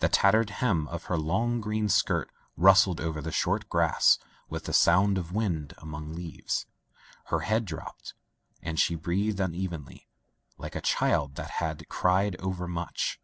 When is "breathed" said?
8.96-9.40